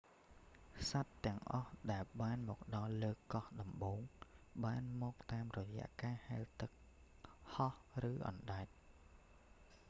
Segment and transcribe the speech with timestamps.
[0.89, 3.99] សត្វទាំងអស់ដែលបានមកដល់លើកោះដំបូង
[4.65, 6.71] បានមកតាមរយៈការហែលទឹក
[7.53, 7.73] ហោះ
[8.09, 8.67] ឬអណ្តែត